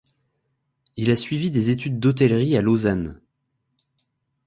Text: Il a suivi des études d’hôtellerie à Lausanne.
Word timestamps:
Il 0.97 1.11
a 1.11 1.15
suivi 1.15 1.51
des 1.51 1.69
études 1.69 1.99
d’hôtellerie 1.99 2.57
à 2.57 2.61
Lausanne. 2.63 3.21